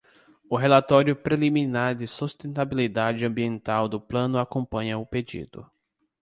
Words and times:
O 0.49 0.55
relatório 0.57 1.15
preliminar 1.15 1.93
de 1.93 2.07
sustentabilidade 2.07 3.23
ambiental 3.23 3.87
do 3.87 4.01
plano 4.01 4.39
acompanha 4.39 4.97
o 4.97 5.05
pedido. 5.05 5.69